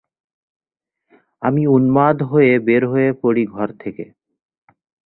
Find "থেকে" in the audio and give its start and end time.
3.79-4.05